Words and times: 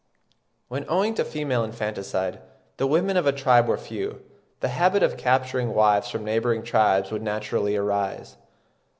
When, 0.67 0.83
owing 0.89 1.13
to 1.13 1.23
female 1.23 1.63
infanticide, 1.63 2.39
the 2.77 2.87
women 2.87 3.17
of 3.17 3.27
a 3.27 3.31
tribe 3.31 3.67
were 3.67 3.77
few, 3.77 4.23
the 4.59 4.69
habit 4.69 5.03
of 5.03 5.15
capturing 5.15 5.75
wives 5.75 6.09
from 6.09 6.25
neighbouring 6.25 6.63
tribes 6.63 7.11
would 7.11 7.21
naturally 7.21 7.75
arise. 7.75 8.35